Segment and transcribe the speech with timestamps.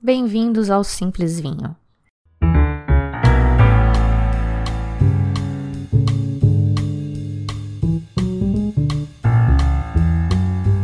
[0.00, 1.74] Bem-vindos ao Simples Vinho.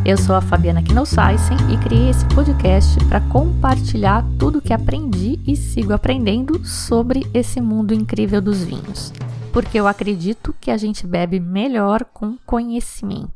[0.03, 5.55] Eu sou a Fabiana Knossaisen e criei esse podcast para compartilhar tudo que aprendi e
[5.55, 9.13] sigo aprendendo sobre esse mundo incrível dos vinhos.
[9.53, 13.34] Porque eu acredito que a gente bebe melhor com conhecimento.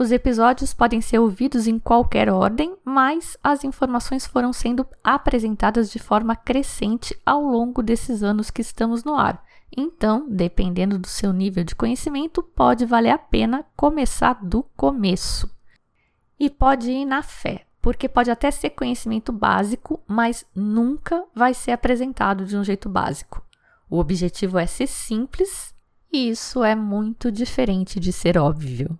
[0.00, 5.98] Os episódios podem ser ouvidos em qualquer ordem, mas as informações foram sendo apresentadas de
[5.98, 9.44] forma crescente ao longo desses anos que estamos no ar.
[9.76, 15.54] Então, dependendo do seu nível de conhecimento, pode valer a pena começar do começo.
[16.38, 21.72] E pode ir na fé, porque pode até ser conhecimento básico, mas nunca vai ser
[21.72, 23.44] apresentado de um jeito básico.
[23.90, 25.74] O objetivo é ser simples
[26.10, 28.98] e isso é muito diferente de ser óbvio.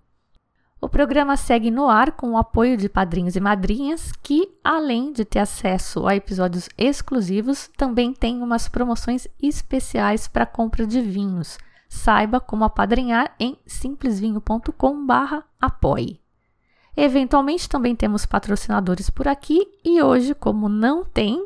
[0.81, 5.27] O programa segue no ar com o apoio de padrinhos e madrinhas que, além de
[5.27, 11.59] ter acesso a episódios exclusivos, também tem umas promoções especiais para compra de vinhos.
[11.87, 16.19] Saiba como apadrinhar em simplesvinho.com/apoie.
[16.97, 21.45] Eventualmente também temos patrocinadores por aqui e hoje, como não tem,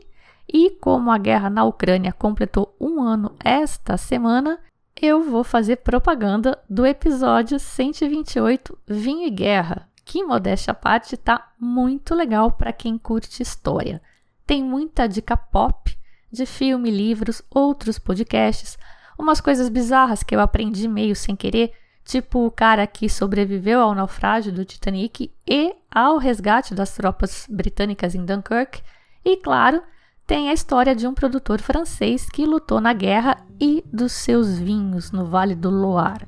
[0.49, 4.61] e como a guerra na Ucrânia completou um ano esta semana,
[5.01, 11.53] eu vou fazer propaganda do episódio 128 Vinho e Guerra, que, modéstia à parte, tá
[11.59, 14.01] muito legal para quem curte história.
[14.47, 15.97] Tem muita dica pop
[16.31, 18.79] de filme, livros, outros podcasts,
[19.19, 21.73] umas coisas bizarras que eu aprendi meio sem querer,
[22.05, 28.15] tipo o cara que sobreviveu ao naufrágio do Titanic e ao resgate das tropas britânicas
[28.15, 28.83] em Dunkirk,
[29.25, 29.83] e claro,
[30.27, 35.13] tem a história de um produtor francês que lutou na guerra e dos seus vinhos
[35.13, 36.27] no Vale do Loire.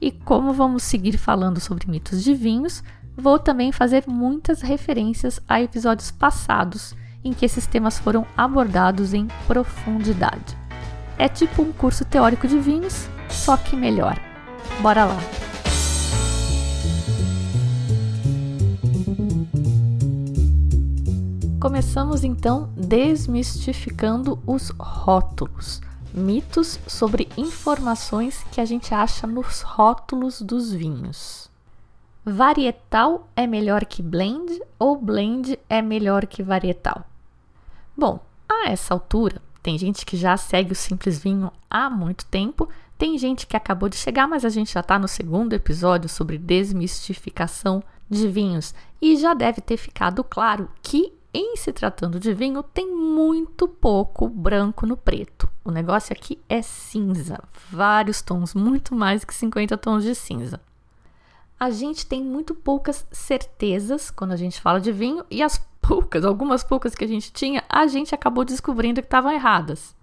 [0.00, 2.82] E como vamos seguir falando sobre mitos de vinhos,
[3.16, 9.28] vou também fazer muitas referências a episódios passados em que esses temas foram abordados em
[9.46, 10.56] profundidade.
[11.18, 14.18] É tipo um curso teórico de vinhos, só que melhor.
[14.80, 15.49] Bora lá!
[21.60, 30.72] Começamos então desmistificando os rótulos, mitos sobre informações que a gente acha nos rótulos dos
[30.72, 31.50] vinhos.
[32.24, 37.04] Varietal é melhor que blend ou blend é melhor que varietal?
[37.94, 42.70] Bom, a essa altura, tem gente que já segue o Simples Vinho há muito tempo,
[42.96, 46.38] tem gente que acabou de chegar, mas a gente já está no segundo episódio sobre
[46.38, 52.62] desmistificação de vinhos e já deve ter ficado claro que em se tratando de vinho,
[52.62, 55.48] tem muito pouco branco no preto.
[55.64, 57.38] O negócio aqui é cinza,
[57.70, 60.60] vários tons, muito mais que 50 tons de cinza.
[61.58, 66.24] A gente tem muito poucas certezas quando a gente fala de vinho e as poucas,
[66.24, 69.94] algumas poucas que a gente tinha, a gente acabou descobrindo que estavam erradas.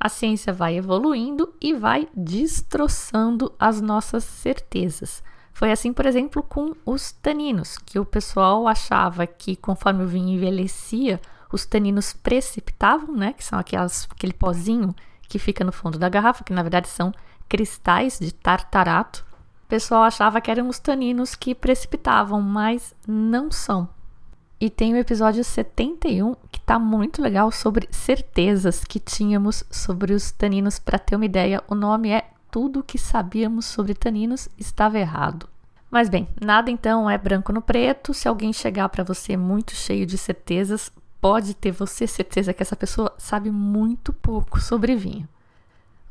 [0.00, 5.22] A ciência vai evoluindo e vai destroçando as nossas certezas.
[5.54, 10.36] Foi assim, por exemplo, com os taninos, que o pessoal achava que conforme o vinho
[10.36, 11.20] envelhecia,
[11.50, 13.32] os taninos precipitavam, né?
[13.32, 14.92] Que são aquelas, aquele pozinho
[15.28, 17.12] que fica no fundo da garrafa, que na verdade são
[17.48, 19.24] cristais de tartarato.
[19.64, 23.88] O pessoal achava que eram os taninos que precipitavam, mas não são.
[24.60, 30.32] E tem o episódio 71 que tá muito legal sobre certezas que tínhamos sobre os
[30.32, 30.80] taninos.
[30.80, 35.48] Para ter uma ideia, o nome é tudo o que sabíamos sobre taninos estava errado.
[35.90, 38.14] Mas bem, nada então é branco no preto.
[38.14, 40.88] Se alguém chegar para você muito cheio de certezas,
[41.20, 45.28] pode ter você certeza que essa pessoa sabe muito pouco sobre vinho.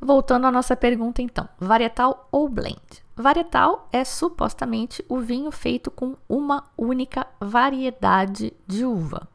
[0.02, 2.82] Voltando à nossa pergunta então, varietal ou blend?
[3.16, 9.30] Varietal é supostamente o vinho feito com uma única variedade de uva.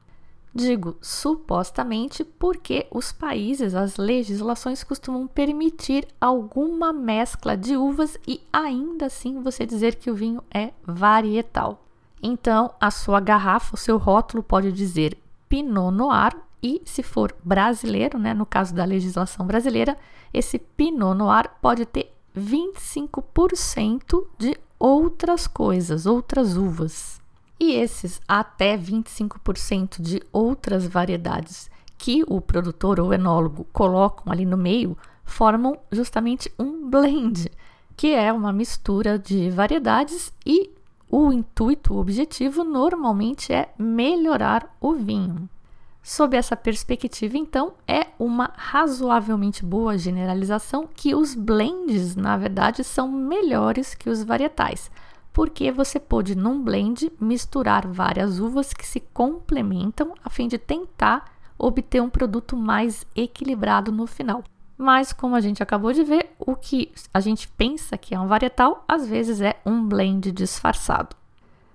[0.59, 9.07] Digo supostamente porque os países, as legislações costumam permitir alguma mescla de uvas e ainda
[9.07, 11.85] assim você dizer que o vinho é varietal.
[12.21, 15.17] Então, a sua garrafa, o seu rótulo pode dizer
[15.49, 19.97] Pinot Noir e, se for brasileiro, né, no caso da legislação brasileira,
[20.35, 27.21] esse Pinot Noir pode ter 25% de outras coisas, outras uvas.
[27.61, 34.57] E esses até 25% de outras variedades que o produtor ou enólogo colocam ali no
[34.57, 37.51] meio formam justamente um blend,
[37.97, 40.71] que é uma mistura de variedades e
[41.11, 45.49] o intuito, o objetivo normalmente é melhorar o vinho.
[46.03, 53.11] Sob essa perspectiva, então, é uma razoavelmente boa generalização que os blends, na verdade, são
[53.11, 54.91] melhores que os varietais
[55.39, 61.27] porque você pode, num blend, misturar várias uvas que se complementam a fim de tentar
[61.57, 64.43] obter um produto mais equilibrado no final.
[64.77, 68.27] Mas, como a gente acabou de ver, o que a gente pensa que é um
[68.27, 71.15] varietal, às vezes é um blend disfarçado.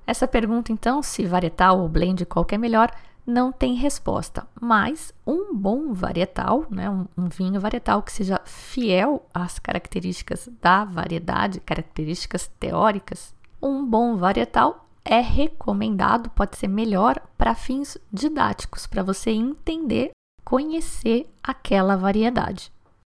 [0.05, 2.91] Essa pergunta, então, se varietal ou blend qual é melhor,
[3.25, 4.45] não tem resposta.
[4.59, 10.83] Mas um bom varietal, né, um, um vinho varietal que seja fiel às características da
[10.83, 13.33] variedade, características teóricas,
[13.63, 20.11] um bom varietal é recomendado, pode ser melhor para fins didáticos, para você entender,
[20.43, 22.71] conhecer aquela variedade.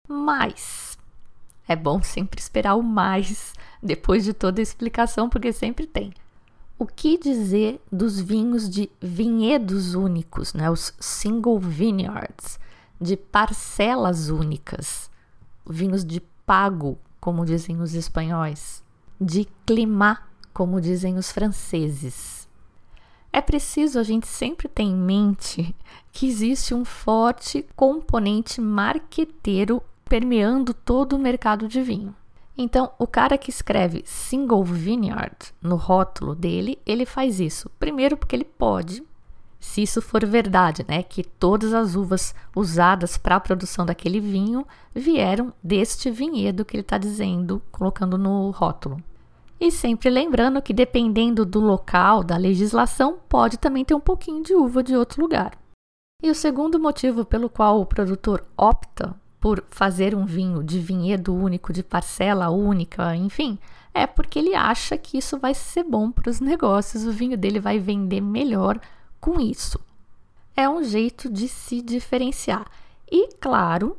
[0.09, 0.97] Mas
[1.69, 3.53] é bom sempre esperar o mais
[3.83, 6.13] depois de toda a explicação, porque sempre tem.
[6.79, 10.71] O que dizer dos vinhos de vinhedos únicos, né?
[10.71, 12.59] os single vineyards,
[13.01, 15.11] de parcelas únicas,
[15.69, 18.85] vinhos de pago, como dizem os espanhóis,
[19.21, 20.26] de climat,
[20.57, 22.49] como dizem os franceses.
[23.31, 25.77] É preciso a gente sempre ter em mente
[26.11, 32.17] que existe um forte componente marqueteiro permeando todo o mercado de vinho.
[32.57, 37.71] Então, o cara que escreve single vineyard no rótulo dele, ele faz isso.
[37.79, 39.03] Primeiro, porque ele pode,
[39.61, 44.67] se isso for verdade, né, que todas as uvas usadas para a produção daquele vinho
[44.95, 49.03] vieram deste vinhedo que ele está dizendo, colocando no rótulo.
[49.59, 54.55] E sempre lembrando que, dependendo do local, da legislação, pode também ter um pouquinho de
[54.55, 55.53] uva de outro lugar.
[56.23, 61.35] E o segundo motivo pelo qual o produtor opta por fazer um vinho de vinhedo
[61.35, 63.59] único, de parcela única, enfim,
[63.95, 67.61] é porque ele acha que isso vai ser bom para os negócios, o vinho dele
[67.61, 68.81] vai vender melhor
[69.21, 69.81] com isso.
[70.55, 72.67] É um jeito de se diferenciar.
[73.11, 73.97] E, claro,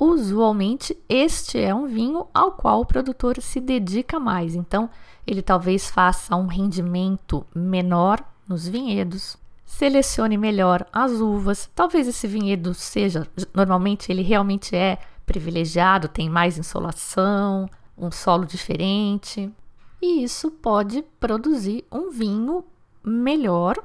[0.00, 4.54] usualmente este é um vinho ao qual o produtor se dedica mais.
[4.54, 4.88] Então,
[5.26, 9.36] ele talvez faça um rendimento menor nos vinhedos,
[9.66, 11.70] selecione melhor as uvas.
[11.74, 19.52] Talvez esse vinhedo seja, normalmente ele realmente é privilegiado, tem mais insolação, um solo diferente,
[20.00, 22.64] e isso pode produzir um vinho
[23.04, 23.76] melhor,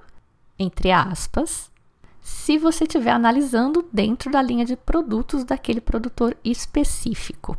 [0.58, 1.70] entre aspas,
[2.25, 7.56] se você estiver analisando dentro da linha de produtos daquele produtor específico.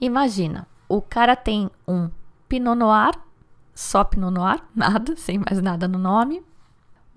[0.00, 2.10] Imagina, o cara tem um
[2.48, 3.16] Pinot Noir,
[3.72, 6.42] só Pinot Noir, nada, sem mais nada no nome,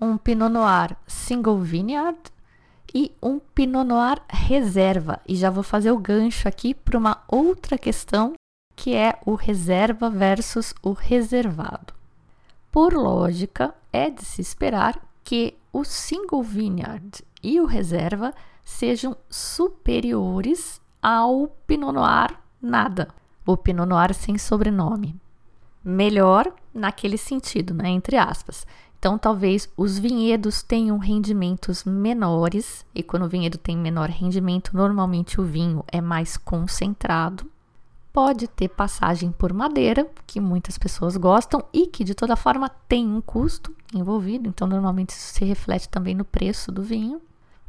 [0.00, 2.20] um Pinot Noir Single Vineyard
[2.94, 5.20] e um Pinot Noir Reserva.
[5.26, 8.34] E já vou fazer o gancho aqui para uma outra questão,
[8.76, 11.92] que é o reserva versus o reservado.
[12.70, 20.80] Por lógica, é de se esperar que o Single Vineyard e o reserva sejam superiores
[21.00, 23.08] ao Pinot Noir nada,
[23.44, 25.16] o Pinot Noir sem sobrenome.
[25.84, 28.64] Melhor naquele sentido, né, entre aspas.
[28.98, 35.40] Então, talvez os vinhedos tenham rendimentos menores, e quando o vinhedo tem menor rendimento, normalmente
[35.40, 37.50] o vinho é mais concentrado.
[38.12, 43.08] Pode ter passagem por madeira, que muitas pessoas gostam e que de toda forma tem
[43.08, 47.22] um custo envolvido, então normalmente isso se reflete também no preço do vinho.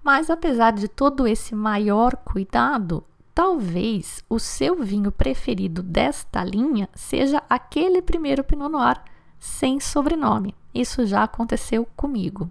[0.04, 7.42] Mas apesar de todo esse maior cuidado, talvez o seu vinho preferido desta linha seja
[7.50, 9.02] aquele primeiro Pinot Noir
[9.40, 10.54] sem sobrenome.
[10.74, 12.50] Isso já aconteceu comigo.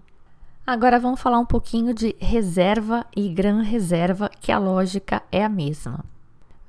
[0.67, 5.49] Agora vamos falar um pouquinho de reserva e gran reserva, que a lógica é a
[5.49, 6.05] mesma.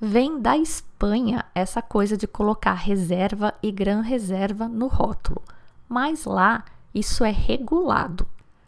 [0.05, 5.41] Vem da Espanha essa coisa de colocar reserva e gran reserva no rótulo,
[5.87, 8.27] mas lá isso é regulado.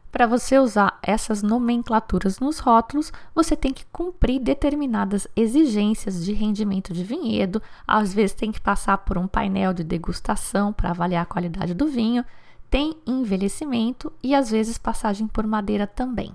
[0.09, 6.93] Para você usar essas nomenclaturas nos rótulos, você tem que cumprir determinadas exigências de rendimento
[6.93, 11.25] de vinhedo, às vezes tem que passar por um painel de degustação para avaliar a
[11.25, 12.23] qualidade do vinho,
[12.69, 16.31] tem envelhecimento e às vezes passagem por madeira também.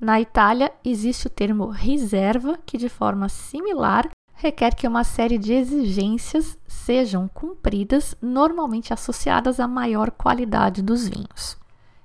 [0.00, 4.08] Na Itália, existe o termo reserva, que de forma similar
[4.42, 11.56] requer que uma série de exigências sejam cumpridas, normalmente associadas à maior qualidade dos vinhos.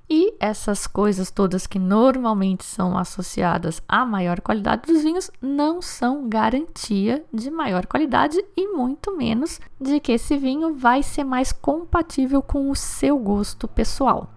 [0.07, 6.29] E essas coisas todas que normalmente são associadas à maior qualidade dos vinhos não são
[6.29, 12.41] garantia de maior qualidade e muito menos de que esse vinho vai ser mais compatível
[12.43, 14.29] com o seu gosto pessoal.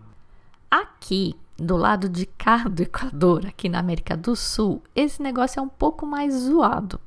[0.70, 5.62] Aqui, do lado de cá do Equador, aqui na América do Sul, esse negócio é
[5.62, 6.98] um pouco mais zoado.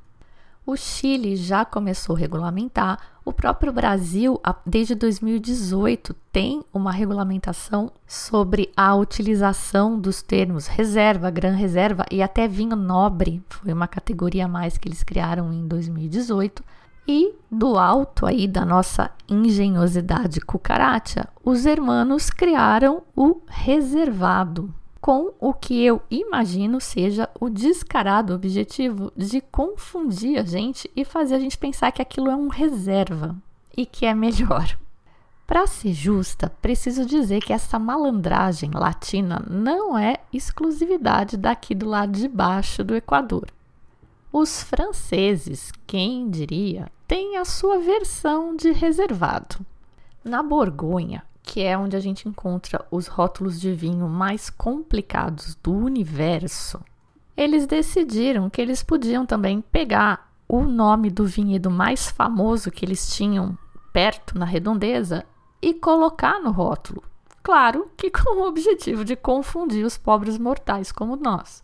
[0.65, 8.71] O Chile já começou a regulamentar, o próprio Brasil, desde 2018, tem uma regulamentação sobre
[8.75, 14.47] a utilização dos termos reserva, gran reserva e até vinho nobre, foi uma categoria a
[14.47, 16.63] mais que eles criaram em 2018.
[17.05, 25.53] E do alto aí da nossa engenhosidade cucaracha, os hermanos criaram o reservado, com o
[25.53, 31.57] que eu imagino seja o descarado objetivo de confundir a gente e fazer a gente
[31.57, 33.35] pensar que aquilo é um reserva
[33.75, 34.77] e que é melhor.
[35.45, 42.13] Para ser justa, preciso dizer que essa malandragem latina não é exclusividade daqui do lado
[42.13, 43.49] de baixo do Equador.
[44.31, 49.57] Os franceses, quem diria, têm a sua versão de reservado.
[50.23, 55.73] Na Borgonha, que é onde a gente encontra os rótulos de vinho mais complicados do
[55.73, 56.79] universo,
[57.35, 63.13] eles decidiram que eles podiam também pegar o nome do vinhedo mais famoso que eles
[63.13, 63.57] tinham
[63.91, 65.25] perto na redondeza
[65.61, 67.03] e colocar no rótulo.
[67.41, 71.63] Claro que com o objetivo de confundir os pobres mortais como nós.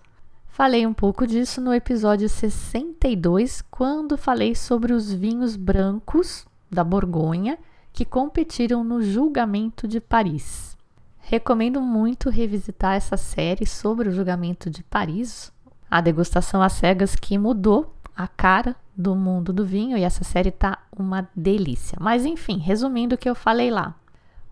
[0.49, 7.57] Falei um pouco disso no episódio 62, quando falei sobre os vinhos brancos da Borgonha
[7.99, 10.77] que competiram no julgamento de Paris.
[11.17, 15.51] Recomendo muito revisitar essa série sobre o julgamento de Paris,
[15.91, 20.49] a degustação às cegas que mudou a cara do mundo do vinho e essa série
[20.49, 21.97] tá uma delícia.
[21.99, 23.93] Mas enfim, resumindo o que eu falei lá.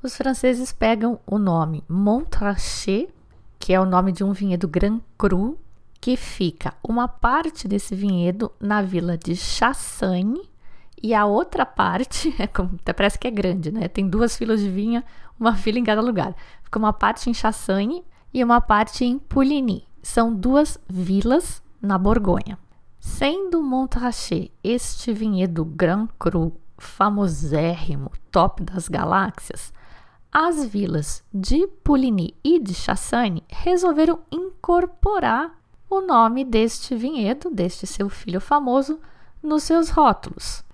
[0.04, 3.08] Os franceses pegam o nome Montrachet,
[3.58, 5.58] que é o nome de um vinhedo Grand Cru,
[6.02, 10.42] que fica uma parte desse vinhedo na vila de Chassagne
[11.02, 13.88] e a outra parte, é como, até parece que é grande, né?
[13.88, 15.04] Tem duas filas de vinha,
[15.40, 16.36] uma fila em cada lugar.
[16.64, 19.88] Fica uma parte em Chassagne e uma parte em Pouligny.
[20.02, 22.58] São duas vilas na Borgonha.
[23.00, 29.74] Sendo Montrachet este vinhedo Grand Cru famosérrimo, top das galáxias,
[30.32, 35.58] as vilas de Pouligny e de Chassagne resolveram incorporar
[35.90, 39.00] o nome deste vinhedo, deste seu filho famoso,
[39.42, 40.67] nos seus rótulos.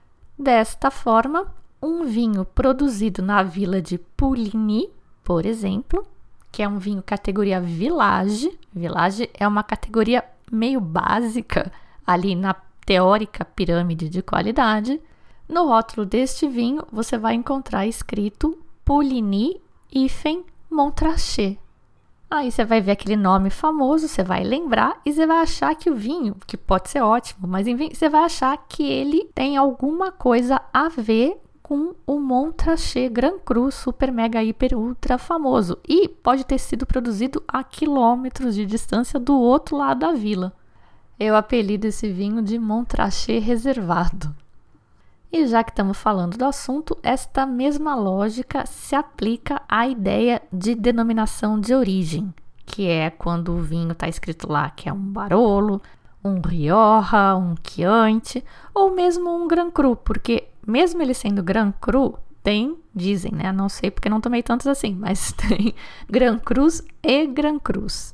[0.44, 1.48] Desta forma,
[1.82, 4.90] um vinho produzido na vila de Pouligny,
[5.24, 6.06] por exemplo,
[6.52, 10.22] que é um vinho categoria Village, Village é uma categoria
[10.52, 11.72] meio básica
[12.06, 12.54] ali na
[12.86, 15.00] teórica pirâmide de qualidade.
[15.48, 19.62] No rótulo deste vinho, você vai encontrar escrito Pouligny
[19.94, 21.58] Ifen Montrachet.
[22.34, 25.88] Aí você vai ver aquele nome famoso, você vai lembrar e você vai achar que
[25.88, 30.60] o vinho, que pode ser ótimo, mas você vai achar que ele tem alguma coisa
[30.74, 36.58] a ver com o Montrachet Grand Cru super mega hiper ultra famoso e pode ter
[36.58, 40.54] sido produzido a quilômetros de distância do outro lado da vila.
[41.20, 44.36] Eu apelido esse vinho de Montrachet reservado.
[45.36, 50.75] E já que estamos falando do assunto, esta mesma lógica se aplica à ideia de
[50.75, 52.32] denominação de origem,
[52.63, 55.82] que é quando o vinho está escrito lá que é um Barolo,
[56.24, 62.16] um Rioja, um Chianti ou mesmo um Gran Cru, porque mesmo ele sendo Gran Cru,
[62.44, 63.52] tem, dizem, né?
[63.52, 65.74] Não sei porque não tomei tantos assim, mas tem
[66.08, 68.13] Gran Cruz e Gran Cruz.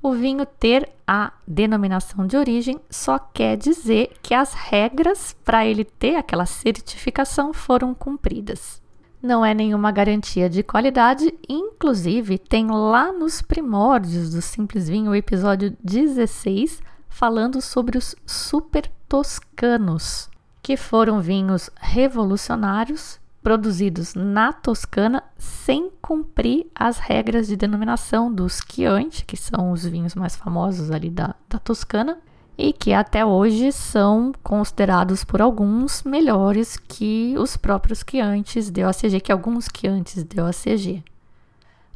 [0.00, 5.84] O vinho ter a denominação de origem só quer dizer que as regras para ele
[5.84, 8.80] ter aquela certificação foram cumpridas.
[9.20, 15.16] Não é nenhuma garantia de qualidade, inclusive tem lá nos primórdios do Simples Vinho o
[15.16, 20.30] episódio 16 falando sobre os super toscanos,
[20.62, 29.24] que foram vinhos revolucionários produzidos na Toscana sem cumprir as regras de denominação dos Chianti,
[29.24, 32.18] que são os vinhos mais famosos ali da, da Toscana,
[32.58, 39.32] e que até hoje são considerados por alguns melhores que os próprios Chiantis DOCG, que
[39.32, 41.02] alguns Chiantis DOCG.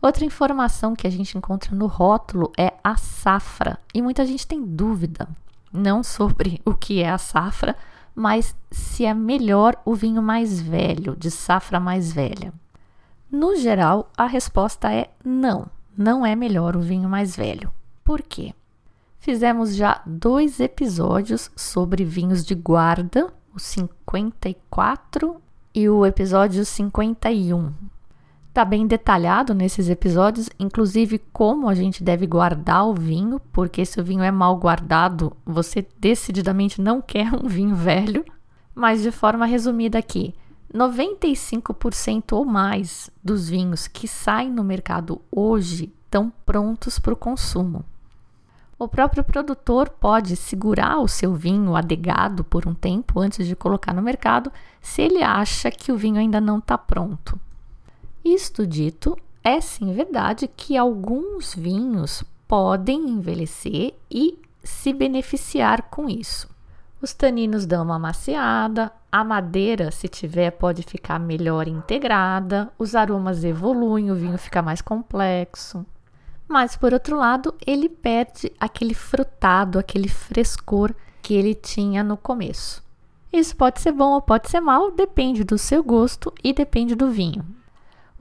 [0.00, 4.64] Outra informação que a gente encontra no rótulo é a safra, e muita gente tem
[4.64, 5.28] dúvida
[5.70, 7.76] não sobre o que é a safra,
[8.14, 12.52] mas se é melhor o vinho mais velho, de safra mais velha.
[13.30, 15.66] No geral, a resposta é não,
[15.96, 17.72] não é melhor o vinho mais velho.
[18.04, 18.54] Por quê?
[19.18, 25.40] Fizemos já dois episódios sobre vinhos de guarda, o 54
[25.74, 27.72] e o episódio 51.
[28.52, 33.98] Está bem detalhado nesses episódios, inclusive como a gente deve guardar o vinho, porque se
[33.98, 38.22] o vinho é mal guardado, você decididamente não quer um vinho velho.
[38.74, 40.34] Mas de forma resumida aqui,
[40.70, 47.82] 95% ou mais dos vinhos que saem no mercado hoje estão prontos para o consumo.
[48.78, 53.94] O próprio produtor pode segurar o seu vinho adegado por um tempo antes de colocar
[53.94, 57.40] no mercado, se ele acha que o vinho ainda não está pronto.
[58.24, 66.48] Isto dito, é sim verdade que alguns vinhos podem envelhecer e se beneficiar com isso.
[67.00, 73.42] Os taninos dão uma maciada, a madeira, se tiver, pode ficar melhor integrada, os aromas
[73.42, 75.84] evoluem, o vinho fica mais complexo.
[76.46, 82.84] Mas, por outro lado, ele perde aquele frutado, aquele frescor que ele tinha no começo.
[83.32, 87.10] Isso pode ser bom ou pode ser mal, depende do seu gosto e depende do
[87.10, 87.44] vinho.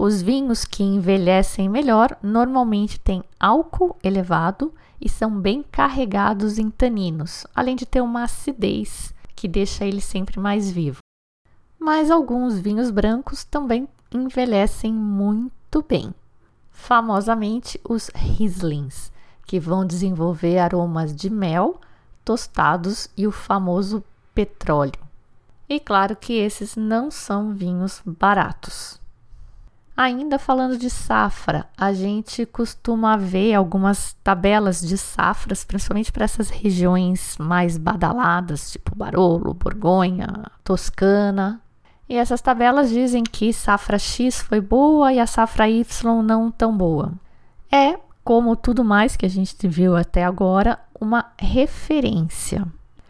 [0.04, 7.46] Os vinhos que envelhecem melhor normalmente têm álcool elevado e são bem carregados em taninos,
[7.54, 10.98] além de ter uma acidez que deixa ele sempre mais vivo.
[11.80, 16.12] Mas alguns vinhos brancos também envelhecem muito bem,
[16.72, 19.12] famosamente os Rieslings,
[19.46, 21.80] que vão desenvolver aromas de mel,
[22.26, 24.04] tostados e o famoso
[24.34, 25.00] petróleo.
[25.70, 29.00] E claro que esses não são vinhos baratos.
[29.96, 36.50] Ainda falando de safra, a gente costuma ver algumas tabelas de safras, principalmente para essas
[36.50, 40.28] regiões mais badaladas, tipo Barolo, Borgonha,
[40.64, 41.62] Toscana.
[42.08, 46.76] E essas tabelas dizem que safra X foi boa e a safra Y não tão
[46.76, 47.14] boa.
[47.72, 52.66] É, como tudo mais que a gente viu até agora, uma referência.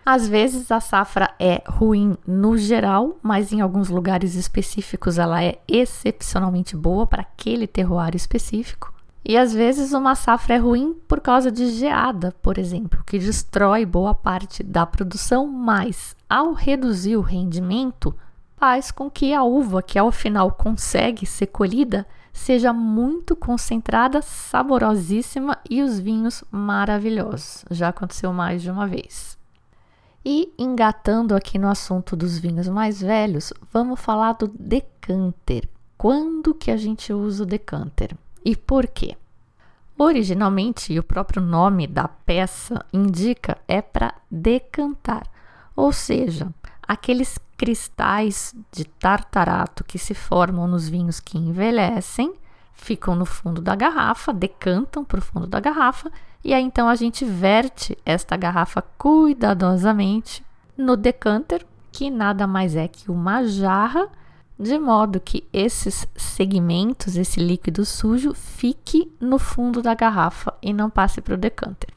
[0.05, 5.59] Às vezes a safra é ruim no geral, mas em alguns lugares específicos ela é
[5.67, 8.91] excepcionalmente boa para aquele terroir específico.
[9.23, 13.85] E às vezes uma safra é ruim por causa de geada, por exemplo, que destrói
[13.85, 18.15] boa parte da produção, mas ao reduzir o rendimento,
[18.57, 25.57] faz com que a uva, que ao final consegue ser colhida, seja muito concentrada, saborosíssima
[25.69, 27.65] e os vinhos maravilhosos.
[27.69, 29.40] Já aconteceu mais de uma vez.
[30.23, 35.67] E engatando aqui no assunto dos vinhos mais velhos, vamos falar do decanter.
[35.97, 39.17] Quando que a gente usa o decanter e por quê?
[39.97, 45.27] Originalmente, o próprio nome da peça indica é para decantar,
[45.75, 46.51] ou seja,
[46.81, 52.33] aqueles cristais de tartarato que se formam nos vinhos que envelhecem
[52.73, 56.11] ficam no fundo da garrafa, decantam para o fundo da garrafa
[56.43, 60.43] e aí então a gente verte esta garrafa cuidadosamente
[60.77, 64.07] no decanter, que nada mais é que uma jarra,
[64.57, 70.89] de modo que esses segmentos, esse líquido sujo, fique no fundo da garrafa e não
[70.89, 71.89] passe para o decanter.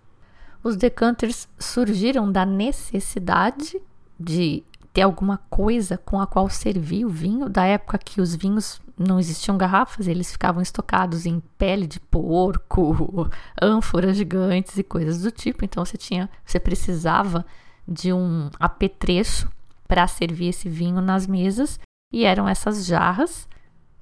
[0.63, 3.81] Os decanters surgiram da necessidade
[4.19, 8.81] de ter alguma coisa com a qual servir o vinho, da época que os vinhos
[8.99, 13.29] não existiam garrafas, eles ficavam estocados em pele de porco,
[13.61, 15.65] ânforas gigantes e coisas do tipo.
[15.65, 17.45] Então você tinha, você precisava
[17.87, 19.49] de um apetrecho
[19.87, 21.79] para servir esse vinho nas mesas
[22.13, 23.49] e eram essas jarras.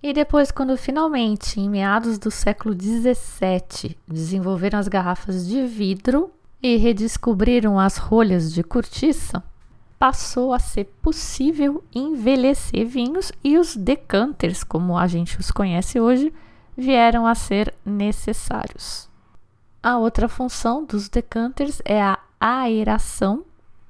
[0.02, 6.76] E depois, quando finalmente, em meados do século XVII, desenvolveram as garrafas de vidro e
[6.76, 9.42] redescobriram as rolhas de cortiça,
[10.02, 16.34] passou a ser possível envelhecer vinhos e os decanters, como a gente os conhece hoje,
[16.76, 19.08] vieram a ser necessários.
[19.80, 23.44] A outra função dos decanters é a aeração,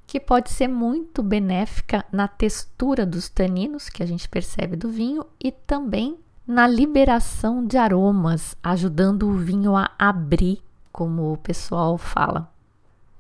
[0.07, 5.25] que pode ser muito benéfica na textura dos taninos que a gente percebe do vinho
[5.43, 12.52] e também na liberação de aromas, ajudando o vinho a abrir, como o pessoal fala.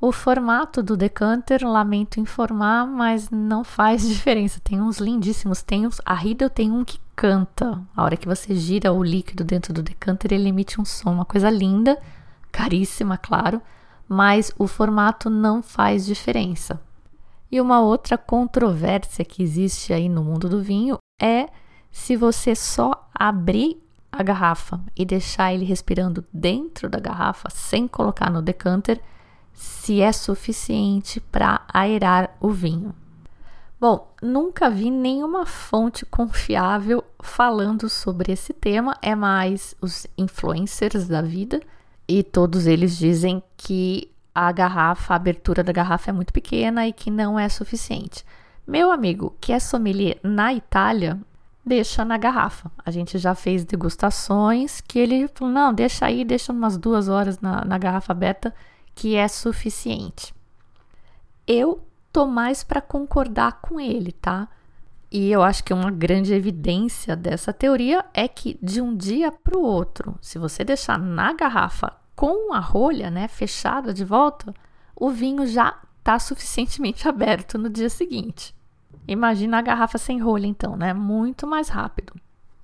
[0.04, 4.60] O formato do decanter, lamento informar, mas não faz diferença.
[4.64, 5.62] Tem uns lindíssimos.
[5.62, 7.80] Tem uns, a Riedel tem um que canta.
[7.96, 11.24] A hora que você gira o líquido dentro do decanter, ele emite um som, uma
[11.24, 11.96] coisa linda,
[12.50, 13.62] caríssima, claro,
[14.08, 16.80] mas o formato não faz diferença.
[17.48, 21.46] E uma outra controvérsia que existe aí no mundo do vinho é
[21.92, 28.30] se você só abrir a garrafa e deixar ele respirando dentro da garrafa sem colocar
[28.30, 29.00] no decanter,
[29.52, 32.94] se é suficiente para aerar o vinho.
[33.80, 41.20] Bom, nunca vi nenhuma fonte confiável falando sobre esse tema, é mais os influencers da
[41.20, 41.60] vida,
[42.06, 46.92] e todos eles dizem que a garrafa, a abertura da garrafa é muito pequena e
[46.92, 48.24] que não é suficiente.
[48.66, 51.18] Meu amigo, que é sommelier na Itália,
[51.64, 52.70] deixa na garrafa.
[52.84, 57.40] A gente já fez degustações que ele falou: não, deixa aí, deixa umas duas horas
[57.40, 58.54] na, na garrafa aberta
[58.94, 60.35] que é suficiente.
[61.46, 64.48] Eu tô mais para concordar com ele, tá?
[65.11, 69.59] E eu acho que uma grande evidência dessa teoria é que de um dia para
[69.59, 74.55] o outro, se você deixar na garrafa com a rolha, né, fechada de volta,
[74.96, 78.55] o vinho já está suficientemente aberto no dia seguinte.
[79.07, 80.94] Imagina a garrafa sem rolha, então, né?
[80.94, 82.14] Muito mais rápido.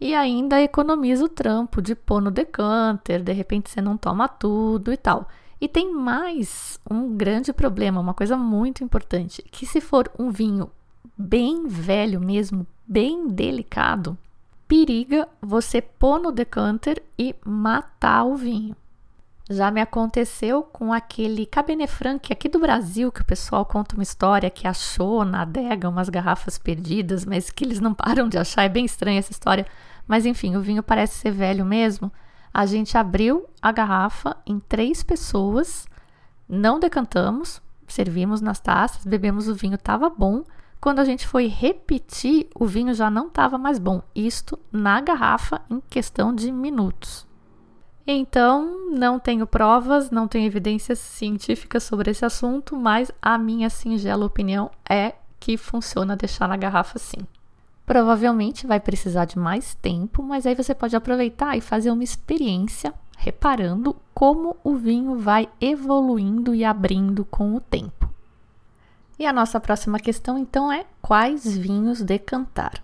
[0.00, 4.92] E ainda economiza o trampo de pôr no decanter, de repente você não toma tudo
[4.92, 5.28] e tal.
[5.60, 10.70] E tem mais um grande problema, uma coisa muito importante, que se for um vinho
[11.16, 14.16] bem velho mesmo, bem delicado,
[14.68, 18.76] periga você pôr no decanter e matar o vinho.
[19.50, 24.02] Já me aconteceu com aquele Cabernet Franc aqui do Brasil, que o pessoal conta uma
[24.02, 28.64] história que achou na adega umas garrafas perdidas, mas que eles não param de achar.
[28.64, 29.66] É bem estranha essa história.
[30.06, 32.12] Mas enfim, o vinho parece ser velho mesmo.
[32.58, 35.86] A gente abriu a garrafa em três pessoas,
[36.48, 40.42] não decantamos, servimos nas taças, bebemos o vinho, estava bom.
[40.80, 44.02] Quando a gente foi repetir, o vinho já não estava mais bom.
[44.12, 47.24] Isto na garrafa em questão de minutos.
[48.04, 54.26] Então, não tenho provas, não tenho evidências científicas sobre esse assunto, mas a minha singela
[54.26, 57.24] opinião é que funciona deixar na garrafa sim.
[57.88, 62.92] Provavelmente vai precisar de mais tempo, mas aí você pode aproveitar e fazer uma experiência
[63.16, 68.06] reparando como o vinho vai evoluindo e abrindo com o tempo.
[69.18, 72.74] E a nossa próxima questão então é: quais vinhos decantar?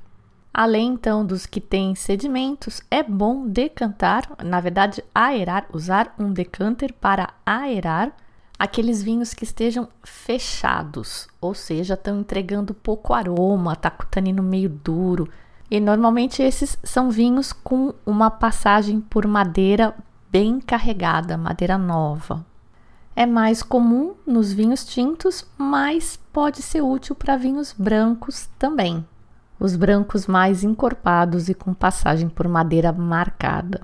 [0.55, 6.95] Além então dos que têm sedimentos, é bom decantar, na verdade, aerar, usar um decanter
[6.95, 8.11] para aerar
[8.65, 14.43] aqueles vinhos que estejam fechados, ou seja, estão entregando pouco aroma, tá com o tanino
[14.43, 15.29] meio duro.
[15.71, 19.95] E normalmente esses são vinhos com uma passagem por madeira
[20.31, 22.45] bem carregada, madeira nova.
[23.17, 29.05] É mais comum nos vinhos tintos, mas pode ser útil para vinhos brancos também
[29.59, 33.83] os brancos mais encorpados e com passagem por madeira marcada.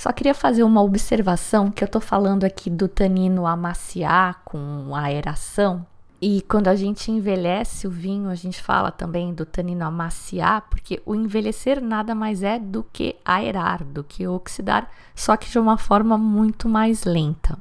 [0.00, 5.84] Só queria fazer uma observação que eu estou falando aqui do tanino amaciar com aeração.
[6.22, 11.02] E quando a gente envelhece o vinho, a gente fala também do tanino amaciar, porque
[11.04, 15.76] o envelhecer nada mais é do que aerar, do que oxidar, só que de uma
[15.76, 17.58] forma muito mais lenta.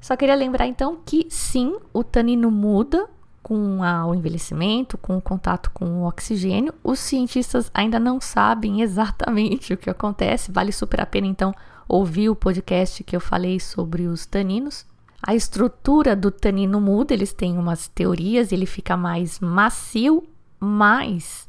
[0.00, 3.06] Só queria lembrar então que sim, o tanino muda
[3.42, 6.72] com a, o envelhecimento, com o contato com o oxigênio.
[6.82, 10.50] Os cientistas ainda não sabem exatamente o que acontece.
[10.50, 11.54] Vale super a pena então
[11.92, 14.86] ouvir o podcast que eu falei sobre os taninos.
[15.22, 20.26] A estrutura do tanino muda, eles têm umas teorias, ele fica mais macio,
[20.58, 21.46] mas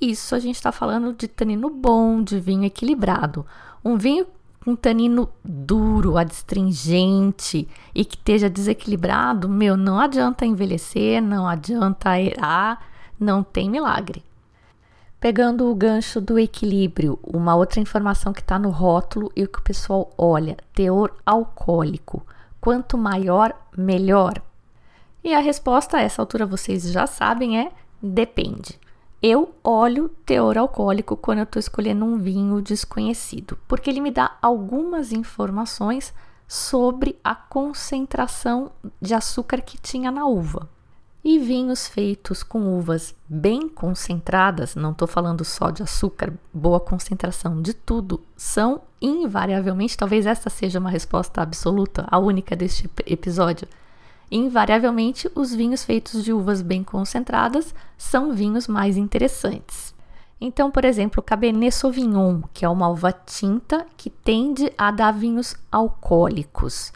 [0.00, 3.46] isso a gente está falando de tanino bom, de vinho equilibrado.
[3.84, 4.26] Um vinho
[4.66, 12.80] um tanino duro, adstringente e que esteja desequilibrado, meu, não adianta envelhecer, não adianta aerar,
[13.20, 14.24] não tem milagre.
[15.24, 19.58] Pegando o gancho do equilíbrio, uma outra informação que está no rótulo e o que
[19.58, 22.26] o pessoal olha: teor alcoólico.
[22.60, 24.34] Quanto maior, melhor.
[25.24, 28.78] E a resposta a essa altura vocês já sabem é depende.
[29.22, 34.36] Eu olho teor alcoólico quando eu estou escolhendo um vinho desconhecido, porque ele me dá
[34.42, 36.12] algumas informações
[36.46, 40.68] sobre a concentração de açúcar que tinha na uva.
[41.24, 47.62] E vinhos feitos com uvas bem concentradas, não estou falando só de açúcar, boa concentração
[47.62, 53.66] de tudo, são invariavelmente, talvez essa seja uma resposta absoluta, a única deste episódio,
[54.30, 59.94] Invariavelmente, os vinhos feitos de uvas bem concentradas são vinhos mais interessantes.
[60.40, 65.12] Então, por exemplo, o Cabernet Sauvignon, que é uma uva tinta que tende a dar
[65.12, 66.92] vinhos alcoólicos.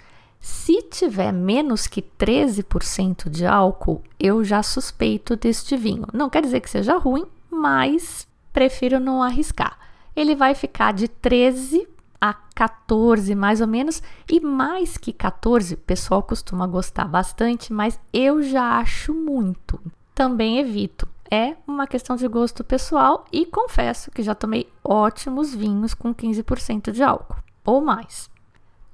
[0.51, 6.07] Se tiver menos que 13% de álcool, eu já suspeito deste vinho.
[6.11, 9.79] Não quer dizer que seja ruim, mas prefiro não arriscar.
[10.17, 11.87] Ele vai ficar de 13
[12.19, 18.01] a 14 mais ou menos, e mais que 14, o pessoal costuma gostar bastante, mas
[18.11, 19.79] eu já acho muito.
[20.15, 21.07] Também evito.
[21.31, 26.91] É uma questão de gosto pessoal e confesso que já tomei ótimos vinhos com 15%
[26.91, 28.31] de álcool ou mais.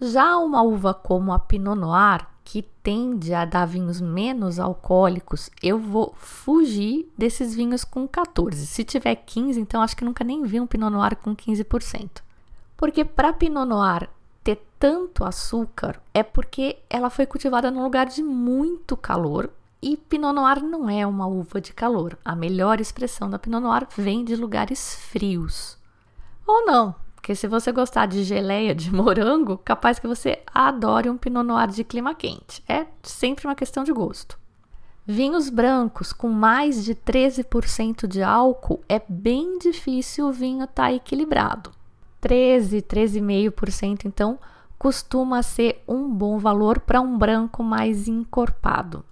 [0.00, 5.78] Já uma uva como a Pinot Noir, que tende a dar vinhos menos alcoólicos, eu
[5.78, 8.66] vou fugir desses vinhos com 14.
[8.66, 12.22] Se tiver 15, então acho que nunca nem vi um Pinot Noir com 15%.
[12.76, 14.11] Porque para Pinot Noir
[14.42, 20.35] ter tanto açúcar é porque ela foi cultivada num lugar de muito calor e Pinot
[20.35, 22.18] Noir não é uma uva de calor.
[22.24, 25.78] A melhor expressão da Pinot Noir vem de lugares frios.
[26.46, 31.16] Ou não, porque se você gostar de geleia de morango, capaz que você adore um
[31.16, 32.62] Pinot Noir de clima quente.
[32.68, 34.38] É sempre uma questão de gosto.
[35.06, 40.92] Vinhos brancos com mais de 13% de álcool é bem difícil o vinho estar tá
[40.92, 41.70] equilibrado.
[42.20, 44.38] 13, 13,5%, então
[44.78, 49.02] costuma ser um bom valor para um branco mais encorpado.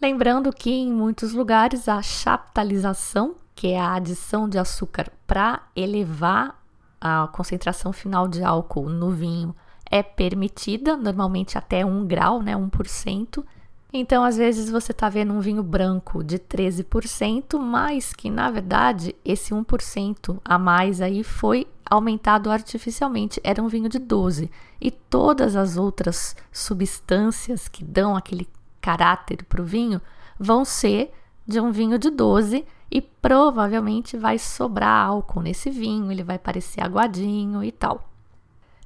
[0.00, 6.61] Lembrando que em muitos lugares a chaptalização, que é a adição de açúcar para elevar
[7.04, 9.52] a concentração final de álcool no vinho,
[9.90, 13.44] é permitida, normalmente até 1 grau, né, 1%.
[13.92, 19.14] Então, às vezes você está vendo um vinho branco de 13%, mas que na verdade
[19.24, 24.50] esse 1% a mais aí foi aumentado artificialmente, era um vinho de 12.
[24.80, 28.48] E todas as outras substâncias que dão aquele
[28.80, 30.00] caráter para o vinho
[30.38, 31.12] vão ser
[31.46, 36.82] de um vinho de 12 e provavelmente vai sobrar álcool nesse vinho, ele vai parecer
[36.82, 38.08] aguadinho e tal.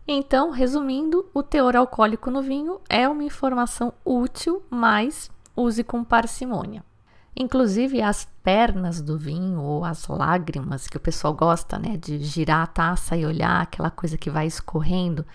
[0.09, 6.85] Então, resumindo, o teor alcoólico no vinho é uma informação útil, mas use com parcimônia.
[7.35, 12.63] Inclusive as pernas do vinho ou as lágrimas que o pessoal gosta, né, de girar
[12.63, 15.27] a taça e olhar aquela coisa que vai escorrendo,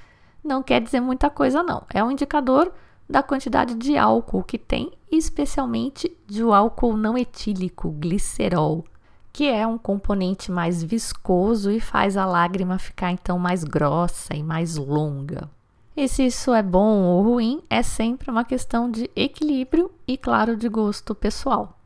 [0.44, 1.84] não quer dizer muita coisa não.
[1.94, 2.74] É um indicador
[3.12, 8.86] da quantidade de álcool que tem, especialmente de álcool não etílico, glicerol,
[9.34, 14.42] que é um componente mais viscoso e faz a lágrima ficar então mais grossa e
[14.42, 15.50] mais longa.
[15.96, 20.56] E se isso é bom ou ruim, é sempre uma questão de equilíbrio e, claro,
[20.56, 21.78] de gosto pessoal.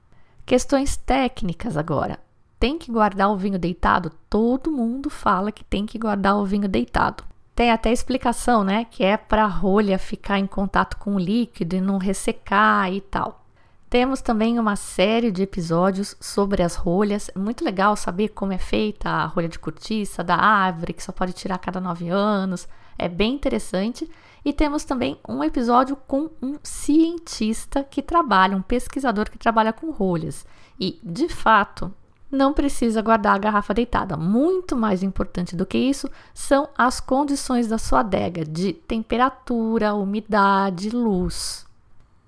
[0.45, 2.19] Questões técnicas agora.
[2.59, 4.11] Tem que guardar o vinho deitado?
[4.29, 7.23] Todo mundo fala que tem que guardar o vinho deitado.
[7.55, 8.85] Tem até explicação, né?
[8.85, 12.99] Que é para a rolha ficar em contato com o líquido e não ressecar e
[12.99, 13.45] tal.
[13.89, 17.31] Temos também uma série de episódios sobre as rolhas.
[17.33, 21.31] Muito legal saber como é feita a rolha de cortiça da árvore, que só pode
[21.31, 22.67] tirar a cada nove anos.
[22.97, 24.09] É bem interessante.
[24.43, 29.91] E temos também um episódio com um cientista que trabalha, um pesquisador que trabalha com
[29.91, 30.45] rolhas.
[30.77, 31.93] E, de fato,
[32.35, 34.15] não precisa guardar a garrafa deitada.
[34.15, 40.89] Muito mais importante do que isso são as condições da sua adega de temperatura, umidade,
[40.89, 41.65] luz.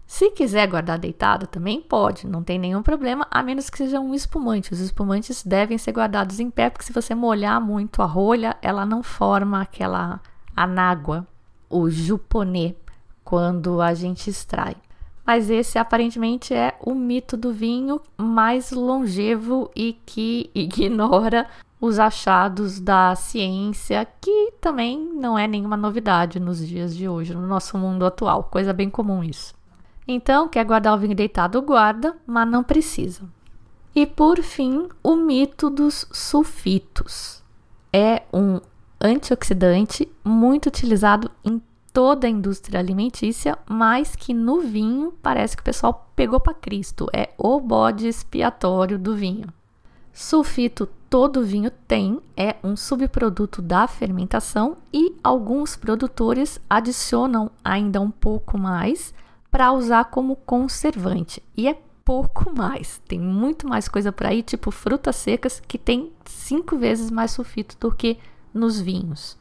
[0.07, 4.15] Se quiser guardar deitada, também pode, não tem nenhum problema, a menos que seja um
[4.15, 4.71] espumante.
[4.71, 8.85] Os espumantes devem ser guardados em pé, porque se você molhar muito a rolha, ela
[8.85, 10.21] não forma aquela
[10.55, 11.27] anágua,
[11.69, 12.73] o juponê,
[13.21, 14.77] quando a gente extrai.
[15.27, 21.45] Mas esse aparentemente é o mito do vinho mais longevo e que ignora
[21.81, 27.45] os achados da ciência, que também não é nenhuma novidade nos dias de hoje, no
[27.45, 29.53] nosso mundo atual, coisa bem comum isso.
[30.07, 33.23] Então, quer guardar o vinho deitado, guarda, mas não precisa.
[33.93, 37.43] E por fim, o mito dos sulfitos.
[37.91, 38.61] É um
[39.01, 41.61] antioxidante muito utilizado em
[41.97, 47.07] toda a indústria alimentícia, mas que no vinho parece que o pessoal pegou para Cristo.
[47.11, 49.47] É o bode expiatório do vinho.
[50.13, 58.11] Sulfito todo vinho tem, é um subproduto da fermentação e alguns produtores adicionam ainda um
[58.11, 59.11] pouco mais
[59.49, 61.41] para usar como conservante.
[61.57, 63.01] E é pouco mais.
[63.07, 67.75] Tem muito mais coisa por aí, tipo frutas secas, que tem cinco vezes mais sulfito
[67.79, 68.19] do que
[68.53, 69.35] nos vinhos.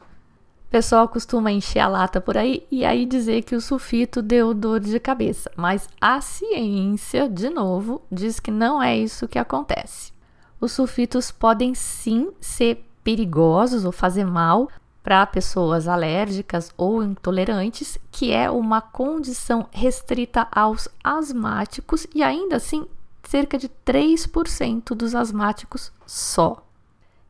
[0.67, 4.53] O pessoal costuma encher a lata por aí e aí dizer que o sulfito deu
[4.53, 10.13] dor de cabeça, mas a ciência, de novo, diz que não é isso que acontece.
[10.61, 14.69] Os sulfitos podem sim ser perigosos ou fazer mal,
[15.07, 22.85] para pessoas alérgicas ou intolerantes, que é uma condição restrita aos asmáticos e ainda assim
[23.23, 26.66] cerca de 3% dos asmáticos só.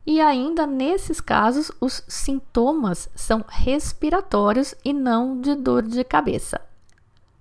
[0.07, 6.61] E ainda nesses casos, os sintomas são respiratórios e não de dor de cabeça.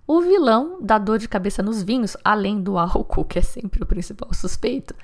[0.05, 3.87] O vilão da dor de cabeça nos vinhos, além do álcool, que é sempre o
[3.87, 4.97] principal suspeito,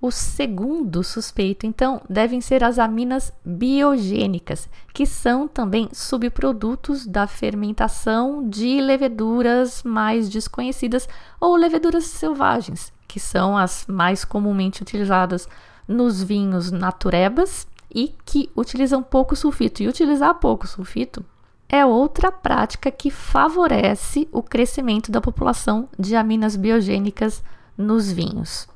[0.00, 8.48] o segundo suspeito, então, devem ser as aminas biogênicas, que são também subprodutos da fermentação
[8.48, 11.08] de leveduras mais desconhecidas
[11.40, 15.48] ou leveduras selvagens, que são as mais comumente utilizadas
[15.88, 19.82] nos vinhos naturebas e que utilizam pouco sulfito.
[19.82, 21.24] E utilizar pouco sulfito
[21.68, 27.42] é outra prática que favorece o crescimento da população de aminas biogênicas
[27.76, 28.68] nos vinhos.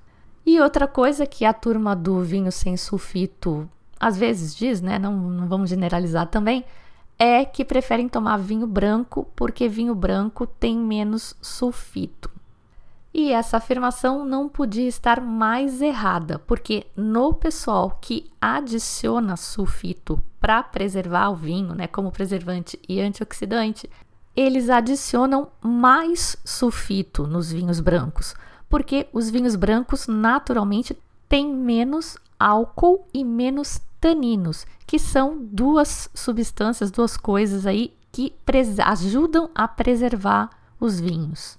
[0.44, 3.68] E outra coisa que a turma do vinho sem sulfito
[4.03, 4.98] às vezes diz, né?
[4.98, 6.64] Não, não vamos generalizar também,
[7.16, 12.29] é que preferem tomar vinho branco porque vinho branco tem menos sulfito.
[13.14, 20.62] E essa afirmação não podia estar mais errada, porque no pessoal que adiciona sulfito para
[20.62, 23.88] preservar o vinho, né, como preservante e antioxidante,
[24.35, 28.35] eles adicionam mais sulfito nos vinhos brancos
[28.72, 30.96] porque os vinhos brancos naturalmente
[31.29, 38.35] têm menos álcool e menos taninos, que são duas substâncias, duas coisas aí que
[38.83, 40.48] ajudam a preservar
[40.81, 41.59] os vinhos.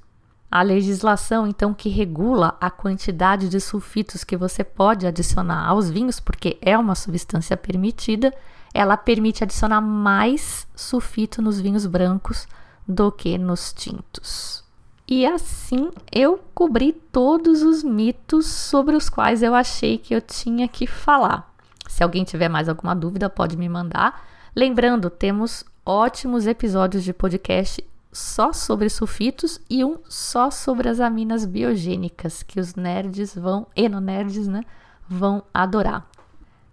[0.56, 6.20] A legislação, então, que regula a quantidade de sulfitos que você pode adicionar aos vinhos,
[6.20, 8.32] porque é uma substância permitida,
[8.72, 12.48] ela permite adicionar mais sulfito nos vinhos brancos
[12.88, 14.64] do que nos tintos.
[15.08, 20.68] E assim eu cobri todos os mitos sobre os quais eu achei que eu tinha
[20.68, 21.52] que falar.
[21.88, 24.24] Se alguém tiver mais alguma dúvida, pode me mandar.
[24.56, 31.46] Lembrando, temos ótimos episódios de podcast só sobre sulfitos e um só sobre as aminas
[31.46, 34.64] biogênicas que os nerds vão, enonerds, né,
[35.10, 36.08] vão adorar.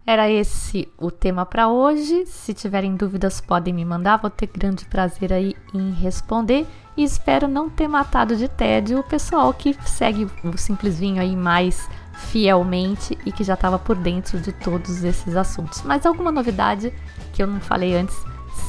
[0.06, 2.26] Era esse o tema para hoje.
[2.26, 4.16] Se tiverem dúvidas, podem me mandar.
[4.16, 6.66] Vou ter grande prazer aí em responder.
[6.96, 11.36] E espero não ter matado de tédio o pessoal que segue o Simples Vinho aí
[11.36, 15.82] mais fielmente e que já estava por dentro de todos esses assuntos.
[15.82, 16.92] Mas alguma novidade
[17.32, 18.16] que eu não falei antes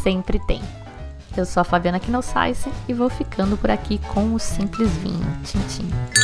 [0.04, 0.62] sempre tem.
[1.36, 5.26] Eu sou a Fabiana Knossaisen e vou ficando por aqui com o Simples Vinho.
[5.44, 6.21] Tchim, tchim.